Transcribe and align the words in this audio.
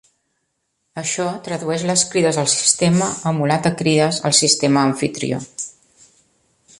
Això 1.01 1.25
tradueix 1.47 1.83
les 1.89 2.05
crides 2.13 2.39
al 2.43 2.49
sistema 2.55 3.11
emulat 3.33 3.69
a 3.73 3.75
crides 3.83 4.23
al 4.31 4.37
sistema 4.41 4.89
amfitrió. 4.93 5.43